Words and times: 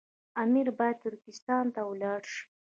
امیر 0.43 0.67
باید 0.77 0.97
ترکستان 1.03 1.65
ته 1.75 1.81
ولاړ 1.89 2.21
شي. 2.33 2.43